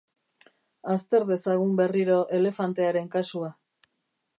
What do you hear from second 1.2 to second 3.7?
dezagun berriro elefantearen kasua.